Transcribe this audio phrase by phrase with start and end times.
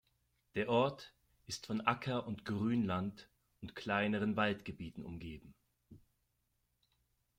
[0.55, 1.13] Der Ort
[1.45, 3.29] ist von Acker- und Grünland
[3.61, 5.53] und kleineren Waldgebieten umgeben.